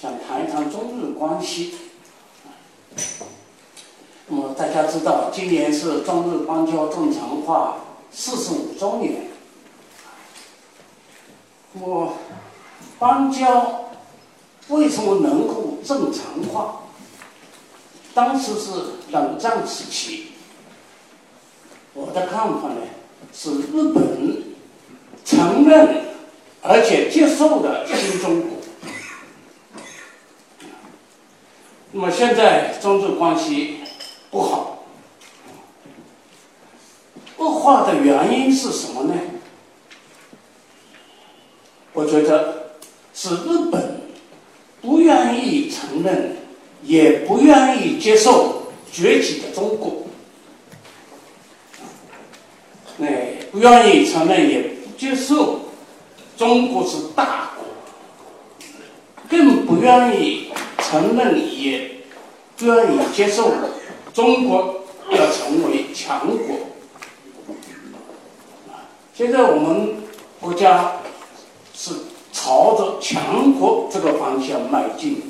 [0.00, 1.74] 想谈一谈中日关系。
[4.28, 7.76] 那么大家知道，今年是中日邦交正常化
[8.10, 9.26] 四十五周年。
[11.74, 12.14] 我
[12.98, 13.90] 邦交
[14.68, 16.76] 为什么能够正常化？
[18.14, 18.70] 当时是
[19.10, 20.28] 冷战时期，
[21.92, 22.80] 我的看法呢
[23.34, 24.44] 是日本
[25.26, 26.06] 承认
[26.62, 28.49] 而且接受的新中国。
[32.02, 33.80] 那么现在中日关系
[34.30, 34.84] 不好，
[37.36, 39.12] 恶化的原因是什么呢？
[41.92, 42.70] 我觉得
[43.12, 44.00] 是日本
[44.80, 46.38] 不愿意承认，
[46.82, 50.06] 也不愿意接受崛起的中国，
[53.02, 55.60] 哎，不愿意承认，也不接受
[56.38, 57.66] 中国是大国，
[59.28, 60.49] 更不愿意
[60.90, 62.02] 承认，也
[62.60, 63.52] 愿意接受
[64.12, 66.56] 中国要成为强国。
[69.14, 69.96] 现在我们
[70.40, 70.96] 国家。
[71.72, 71.92] 是
[72.30, 75.22] 朝着强国这个方向迈进。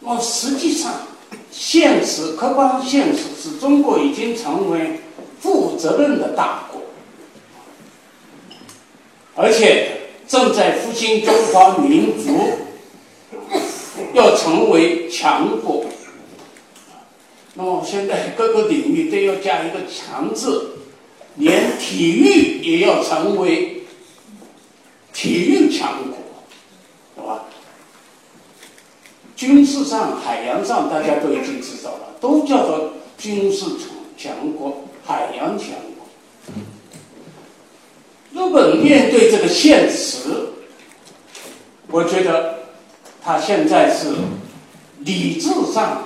[0.00, 0.92] 那实际上，
[1.50, 5.00] 现实客观现实是中国已经成为
[5.40, 6.82] 负责任的大国，
[9.34, 9.95] 而且
[10.28, 12.36] 正在复兴中华民族，
[14.12, 15.84] 要成为强国。
[17.54, 20.72] 那么现在各个领域都要加一个“强”字。
[21.38, 23.82] 连体育也要成为
[25.12, 26.16] 体育强国，
[27.14, 27.44] 是吧？
[29.36, 33.66] 军事上、海洋上，大家都已经知道了，都叫做军事
[34.16, 35.68] 强强国、海洋强。
[38.46, 40.20] 日本面对这个现实，
[41.88, 42.60] 我觉得
[43.20, 44.14] 他现在是
[45.00, 46.04] 理智上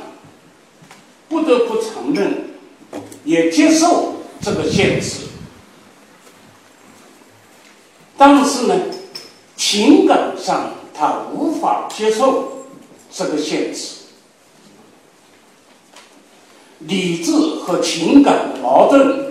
[1.28, 2.50] 不得不承认，
[3.24, 4.14] 也接受。
[4.42, 5.26] 这个现实，
[8.16, 8.74] 但是呢，
[9.54, 12.64] 情感上他无法接受
[13.12, 13.96] 这个现实，
[16.78, 19.26] 理智和情感矛盾，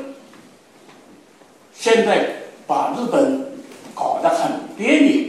[1.74, 2.38] 现在
[2.69, 3.52] 把日本
[3.96, 5.28] 搞得很别扭，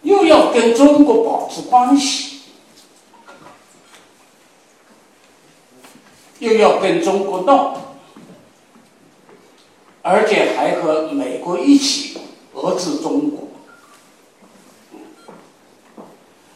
[0.00, 2.40] 又要跟中国保持关系。
[6.38, 7.76] 又要跟中国闹，
[10.00, 12.18] 而且还和美国一起
[12.54, 13.48] 遏制中国。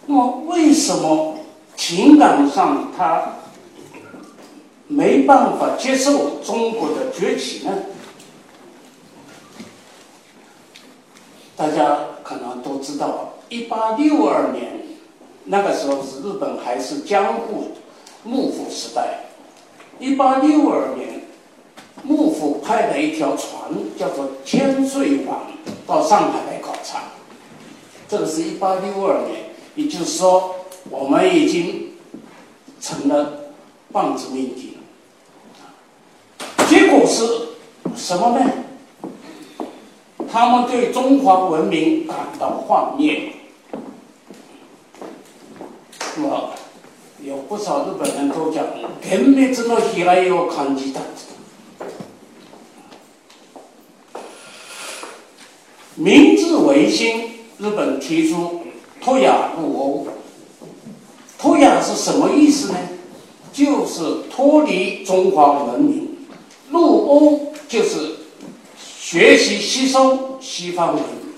[0.06, 1.36] 那么，为什么
[1.76, 3.43] 情感上他
[4.94, 7.72] 没办法接受中国的崛起呢？
[11.56, 14.86] 大家可能都知道，一八六二年
[15.46, 17.72] 那个时候是日本还是江户
[18.22, 19.24] 幕府时代。
[19.98, 21.22] 一八六二年，
[22.04, 25.38] 幕府派了一条船，叫做“千岁丸”，
[25.86, 27.02] 到上海来考察。
[28.08, 30.54] 这个是一八六二年，也就是说，
[30.88, 31.94] 我们已经
[32.80, 33.50] 成了
[33.92, 34.73] 半殖民地
[37.03, 37.03] 了。
[37.03, 37.23] 结果是
[37.95, 38.51] 什么呢？
[40.31, 43.33] 他们对中华文明感到幻灭。
[46.15, 46.51] 那么。
[47.21, 48.65] 有不少日本人都讲，
[49.01, 51.01] 根灭之の被害を感じた。
[55.95, 58.61] 明治维新，日本提出
[59.01, 60.07] 脱亚入欧。
[61.37, 62.77] 脱亚是什么意思呢？
[63.51, 65.92] 就是脱离中华文明，入
[67.14, 68.16] 欧就是
[68.78, 71.34] 学习吸收西方文明。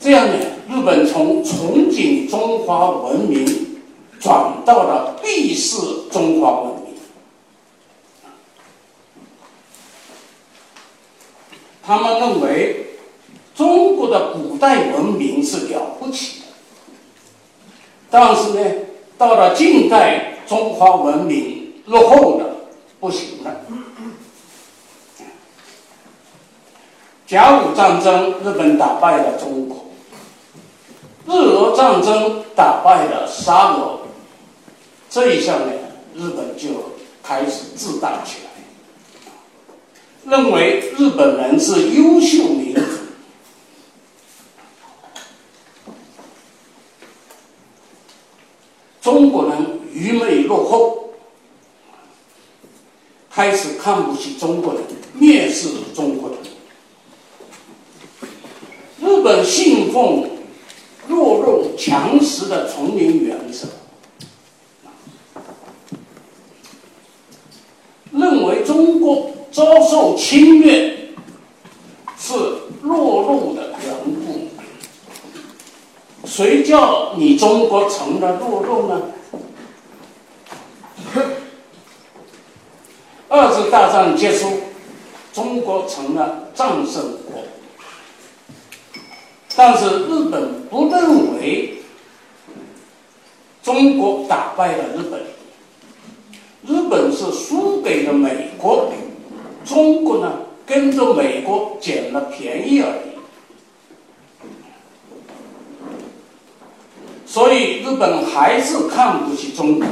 [0.00, 0.34] 这样呢？
[0.68, 3.80] 日本从崇敬中华文明
[4.18, 5.76] 转到了鄙视
[6.10, 6.94] 中华文明。
[11.84, 12.96] 他们认为
[13.54, 16.46] 中国的古代文明是了不起的，
[18.10, 18.60] 但是呢，
[19.18, 22.44] 到了近代，中华文明落后的，
[23.00, 23.56] 不行了。
[27.26, 29.86] 甲午战争，日本打败了中国。
[31.24, 34.00] 日俄战争打败了沙俄，
[35.08, 35.72] 这一下呢，
[36.14, 36.70] 日本就
[37.22, 42.82] 开始自大起来，认为日本人是优秀民族，
[49.00, 51.10] 中国人愚昧落后，
[53.30, 54.82] 开始看不起中国人，
[55.18, 56.38] 蔑视中国人。
[59.00, 60.30] 日本信奉
[61.06, 63.68] 弱肉强食的丛林原则，
[68.12, 71.14] 认为中国遭受侵略
[72.18, 72.34] 是
[72.80, 73.94] 弱肉的缘
[74.24, 74.48] 故。
[76.26, 79.02] 谁叫你中国成了弱肉呢？
[83.34, 84.46] 二次大战结束，
[85.32, 87.42] 中国成了战胜国。
[89.56, 91.78] 但是日本不认为
[93.62, 95.22] 中国打败了日本，
[96.66, 98.92] 日本是输给了美国，
[99.64, 103.12] 中国呢跟着美国捡了便宜而已。
[107.24, 109.88] 所以日本还是看不起中国，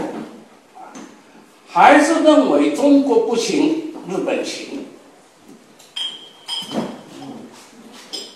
[1.73, 4.87] 还是认为中国不行，日本行。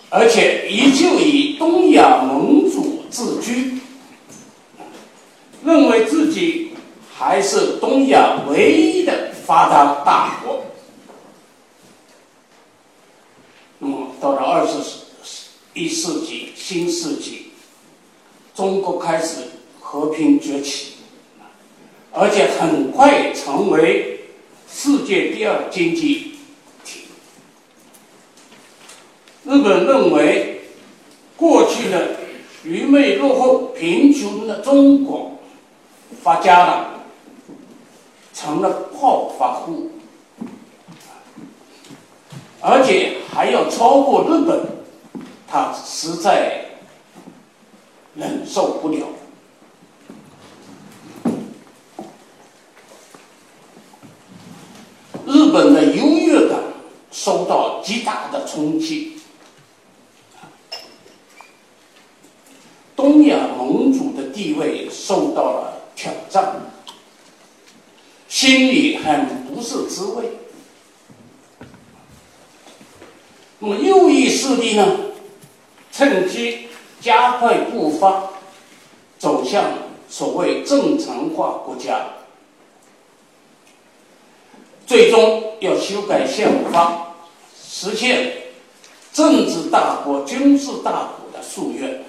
[0.09, 3.81] 而且依旧以东亚盟主自居，
[5.65, 6.71] 认为自己
[7.13, 10.67] 还是东亚唯一的发达大国。
[13.81, 14.75] 那么到了二十
[15.73, 17.51] 一世纪新世纪，
[18.55, 19.39] 中国开始
[19.81, 20.94] 和平崛起，
[22.17, 24.21] 而且很快成为
[24.71, 26.37] 世界第二经济
[26.85, 27.09] 体。
[29.45, 30.63] 日本认为，
[31.37, 32.17] 过去的
[32.63, 35.41] 愚昧、落后、贫穷的中国
[36.23, 37.05] 发家了，
[38.33, 39.91] 成了暴发户，
[42.61, 44.61] 而且还要超过日本，
[45.49, 46.65] 他实在
[48.15, 48.99] 忍受不了。
[55.27, 56.61] 日本的优越感
[57.25, 59.19] 受到极大的冲击。
[62.95, 66.61] 东亚盟主的地位受到了挑战，
[68.29, 70.33] 心里很不是滋味。
[73.59, 74.85] 那么右翼势力呢，
[75.91, 76.69] 趁机
[77.01, 78.25] 加快步伐，
[79.19, 79.73] 走向
[80.11, 82.07] 所谓正常化国家，
[84.87, 87.14] 最终要修改宪法，
[87.77, 88.33] 实现
[89.13, 92.05] 政治大国、军事大国的夙愿。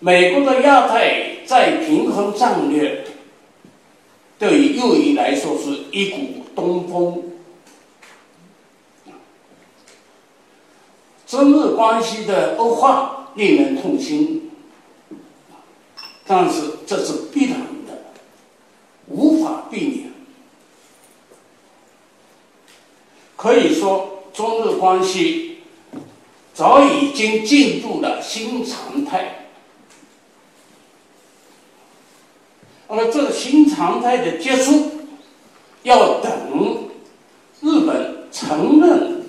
[0.00, 3.04] 美国的亚太再平衡战略，
[4.38, 7.24] 对于右翼来说是一股东风。
[11.26, 14.50] 中日关系的恶化令人痛心，
[16.26, 17.92] 但是这是必然的，
[19.08, 20.14] 无法避免。
[23.44, 25.58] 可以说，中日关系
[26.54, 29.48] 早已经进入了新常态。
[32.88, 34.92] 那么，这个新常态的结束，
[35.82, 36.88] 要等
[37.60, 39.26] 日本承认，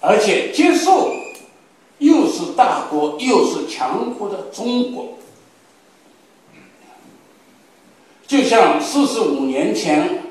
[0.00, 1.12] 而且接受，
[1.98, 5.18] 又是大国又是强国的中国。
[8.26, 10.22] 就像四十五年前，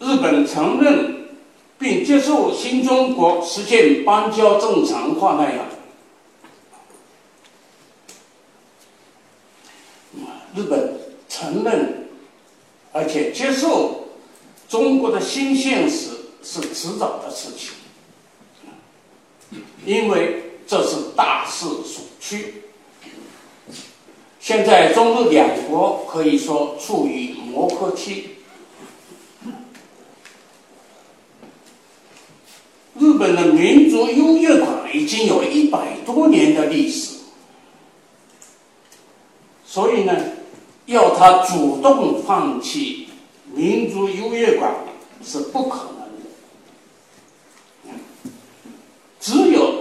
[0.00, 1.13] 日本承认
[1.78, 5.66] 并接受新中国实现邦交正常化那样，
[10.54, 11.04] 日本。
[11.26, 12.06] 承认，
[12.92, 14.04] 而且接受
[14.68, 16.10] 中国的新现实
[16.44, 17.72] 是迟早的事情，
[19.84, 22.62] 因为这是大势所趋。
[24.38, 28.33] 现在中日两国可以说处于磨合期，
[33.14, 37.18] 日本的民族优越感已经有一百多年的历史，
[39.64, 40.12] 所以呢。
[40.86, 43.08] 要他主动放弃
[43.54, 44.74] 民族优越感
[45.24, 47.98] 是不可能的，
[49.18, 49.76] 只有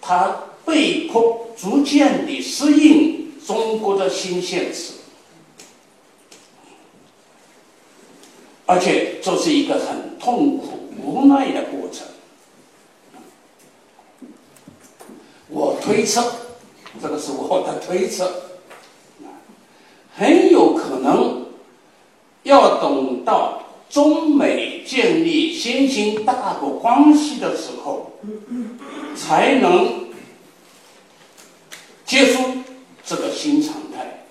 [0.00, 4.94] 他被迫逐渐的适应中国的新现实，
[8.66, 12.06] 而且这是一个很痛苦、无奈的过程。
[15.48, 16.32] 我推测，
[17.00, 18.30] 这个是我的推测。
[20.14, 21.46] 很有可能
[22.42, 28.12] 要等到中美建立新型大国关系的时候，
[29.16, 30.06] 才能
[32.04, 32.42] 结束
[33.04, 34.24] 这个新常态。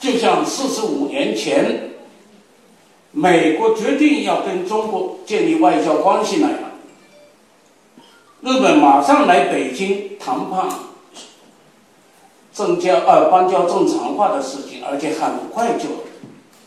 [0.00, 1.90] 就像四十五年前，
[3.22, 6.58] 美国决定要跟中国建立外交关系那样，
[8.40, 10.68] 日本马上来北京谈判，
[12.52, 15.84] 增加呃邦交正常化的事情，而且很快就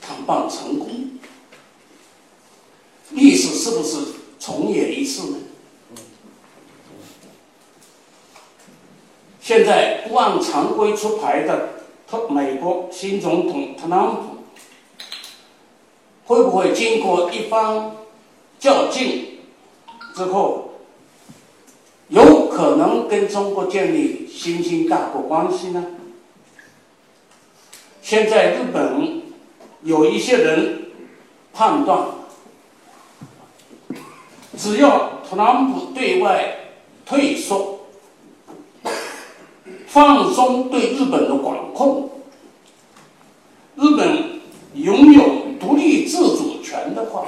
[0.01, 0.87] 谈判成功。
[3.09, 3.97] 历史是不是
[4.39, 5.37] 重演一次呢？
[9.41, 11.71] 现在不按常规出牌的
[12.09, 14.34] 特美国新总统特朗普，
[16.25, 17.91] 会不会经过一番
[18.59, 19.39] 较劲
[20.15, 20.71] 之后，
[22.09, 25.85] 有可能跟中国建立新兴大国关系呢？
[28.01, 29.21] 现在日本
[29.83, 30.91] 有一些人
[31.53, 32.07] 判断，
[34.57, 36.55] 只要特朗普对外
[37.05, 37.73] 退缩。
[39.87, 42.09] 放松对日本的管控，
[43.75, 44.41] 日本
[44.73, 45.23] 永有
[45.57, 47.25] 独立自主权的话，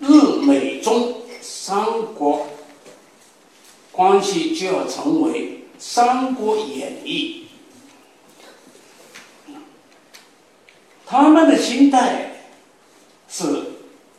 [0.00, 0.06] 日
[0.46, 1.84] 美中三
[2.14, 2.46] 国
[4.22, 5.48] 关系就要成为
[5.80, 7.48] 《三国演义》。
[11.04, 12.30] 他们的心态
[13.28, 13.44] 是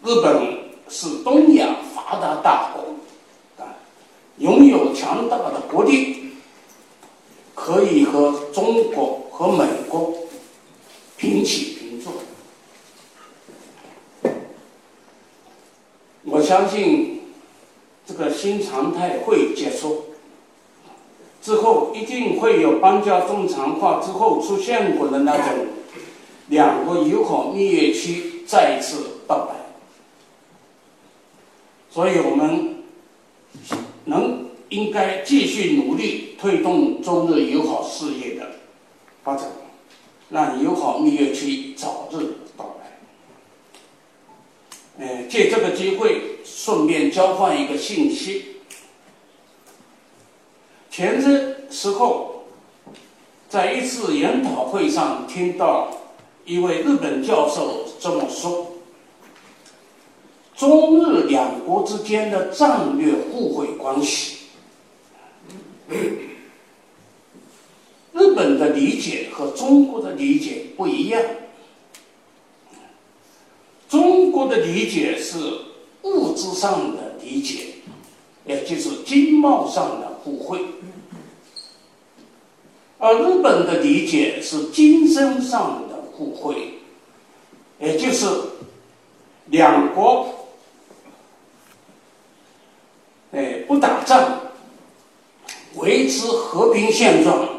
[0.04, 3.80] 日本是东亚发达大国，啊，
[4.40, 6.34] 拥有强大的国力。
[7.56, 10.14] 可以和中国和美国
[11.16, 12.12] 平起平坐。
[16.24, 17.13] 我相信
[18.24, 20.06] 这个新常态会结束
[21.42, 25.68] 之后，一定会有邦交正常化之后出现过的那种
[26.48, 29.56] 两国友好蜜月期再次到来。
[31.90, 32.84] 所以我们
[34.06, 34.44] 能。
[34.70, 38.54] 应该继续努力推动中日友好事业的
[39.24, 39.48] 发展，
[40.32, 42.76] 让友好蜜月期早日到
[44.98, 45.06] 来。
[45.06, 48.46] 呃，借这个机会顺便交换一个信息。
[50.90, 52.46] 前些时候，
[53.50, 55.92] 在一次研讨会上听到
[56.46, 58.74] 一位日本教授这么说：
[60.56, 64.38] 中日两国之间的战略互惠关系。
[68.14, 71.22] 日本的理解和中国的理解不一样。
[73.90, 75.38] 中国的理解是
[76.34, 77.76] 之上的理解，
[78.46, 80.60] 也就是经贸上的互惠；
[82.98, 86.80] 而日本的理解是精神上的互惠，
[87.80, 88.26] 也就是
[89.48, 90.34] 两国
[93.32, 94.40] 哎不打仗。
[95.76, 97.50] 维持和平现状，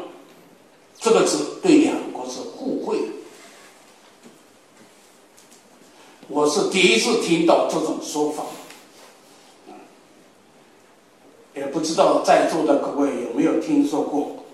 [0.97, 3.07] 这个字对两国是互惠的。
[6.29, 8.45] 我是第一次听到这种说法，
[11.53, 14.45] 也不知道在座的各位有没有听说过。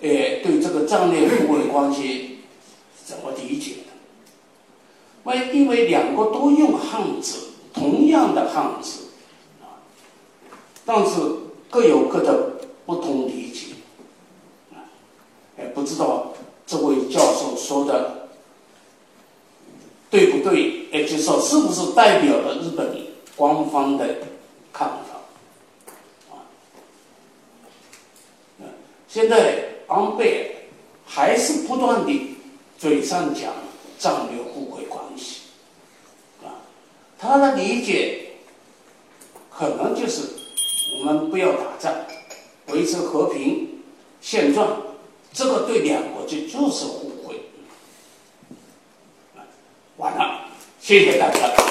[0.00, 2.38] 哎，对这个战略互惠关系
[3.04, 3.92] 怎么理解的？
[5.24, 9.08] 为因为两国都用汉字，同样的汉字，
[9.60, 9.84] 啊，
[10.86, 11.20] 但是。
[11.70, 12.52] 各有各的
[12.86, 13.72] 不同理解，
[14.72, 14.78] 啊
[15.58, 16.32] 哎，不知道
[16.64, 18.28] 这位教授说的
[20.08, 20.86] 对不对？
[20.92, 22.96] 也就是说，是不是代表了日本
[23.34, 24.18] 官方的
[24.72, 25.16] 看法？
[26.30, 26.46] 啊，
[29.14, 30.56] 现在安倍
[31.06, 32.36] 还是不断的
[32.76, 33.52] 嘴上讲
[33.96, 35.42] 战略互惠关系，
[36.42, 36.58] 啊，
[37.16, 38.30] 他的理解
[39.48, 40.22] 可能就是。
[40.98, 41.92] 我们不要打仗，
[42.68, 43.82] 维持和平
[44.20, 44.80] 现状，
[45.32, 47.42] 这个对两国就就是互惠。
[49.96, 50.48] 完了，
[50.80, 51.63] 谢谢大家。